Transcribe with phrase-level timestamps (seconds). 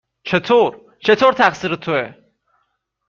[0.23, 2.15] چطور؟ چطور تقصیر توئه؟